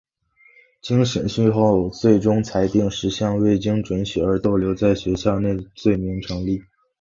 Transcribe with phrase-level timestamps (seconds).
[0.81, 6.63] 经审讯后最终裁定十项未经准许而逗留在学校内罪名成立。